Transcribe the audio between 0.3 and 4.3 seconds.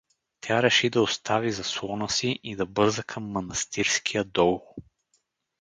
Тя реши да остави заслона си и да бърза към Манастирския